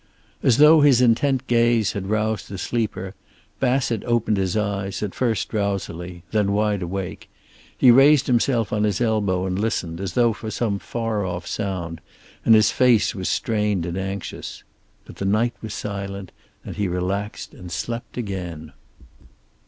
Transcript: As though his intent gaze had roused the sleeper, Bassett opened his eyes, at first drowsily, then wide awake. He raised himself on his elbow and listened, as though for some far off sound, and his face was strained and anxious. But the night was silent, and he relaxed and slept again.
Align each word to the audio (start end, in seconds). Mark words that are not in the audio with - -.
As 0.41 0.57
though 0.57 0.81
his 0.81 0.99
intent 0.99 1.45
gaze 1.45 1.91
had 1.91 2.07
roused 2.09 2.49
the 2.49 2.57
sleeper, 2.57 3.13
Bassett 3.59 4.03
opened 4.05 4.37
his 4.37 4.57
eyes, 4.57 5.03
at 5.03 5.13
first 5.13 5.49
drowsily, 5.49 6.23
then 6.31 6.53
wide 6.53 6.81
awake. 6.81 7.29
He 7.77 7.91
raised 7.91 8.25
himself 8.25 8.73
on 8.73 8.83
his 8.83 8.99
elbow 8.99 9.45
and 9.45 9.59
listened, 9.59 10.01
as 10.01 10.13
though 10.13 10.33
for 10.33 10.49
some 10.49 10.79
far 10.79 11.23
off 11.23 11.45
sound, 11.45 12.01
and 12.43 12.55
his 12.55 12.71
face 12.71 13.13
was 13.13 13.29
strained 13.29 13.85
and 13.85 13.95
anxious. 13.95 14.63
But 15.05 15.17
the 15.17 15.25
night 15.25 15.53
was 15.61 15.75
silent, 15.75 16.31
and 16.65 16.77
he 16.77 16.87
relaxed 16.87 17.53
and 17.53 17.71
slept 17.71 18.17
again. 18.17 18.73